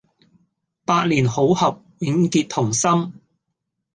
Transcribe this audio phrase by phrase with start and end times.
[0.83, 3.13] 百年好合，永結同心